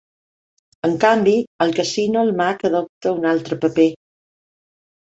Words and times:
En 0.87 0.95
canvi, 1.03 1.35
al 1.67 1.75
casino 1.81 2.25
el 2.29 2.35
mag 2.43 2.67
adopta 2.71 3.17
un 3.21 3.31
altre 3.35 3.63
paper. 3.69 3.89